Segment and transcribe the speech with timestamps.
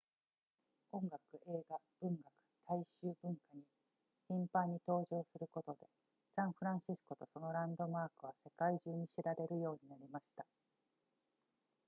[0.93, 2.23] 音楽映画文学
[2.65, 3.61] 大衆文化に
[4.27, 5.81] 頻繁に登場することで
[6.35, 10.43] サンフランシスコとそのランドマークは世界中に知られるようになりました